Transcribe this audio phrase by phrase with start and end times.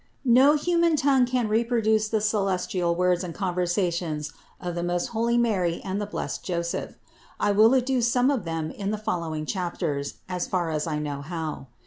[0.23, 0.33] 421.
[0.33, 5.79] No human tongue can reproduce the celestial words and conversations of the most holy Mary
[5.85, 6.95] and the blessed Joseph.
[7.39, 10.97] I will adduce some of them in the fol lowing chapters, as far as I
[10.97, 11.67] know how.